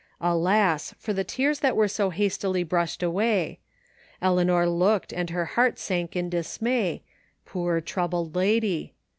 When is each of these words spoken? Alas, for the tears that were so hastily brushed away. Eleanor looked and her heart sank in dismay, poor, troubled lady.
Alas, 0.19 0.95
for 0.97 1.13
the 1.13 1.23
tears 1.23 1.59
that 1.59 1.75
were 1.75 1.87
so 1.87 2.09
hastily 2.09 2.63
brushed 2.63 3.03
away. 3.03 3.59
Eleanor 4.19 4.67
looked 4.67 5.13
and 5.13 5.29
her 5.29 5.45
heart 5.53 5.77
sank 5.77 6.15
in 6.15 6.27
dismay, 6.27 7.03
poor, 7.45 7.79
troubled 7.79 8.35
lady. 8.35 8.95